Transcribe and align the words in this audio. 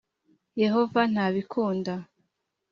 Yehova 0.61 1.01
ntabikunda. 1.11 1.93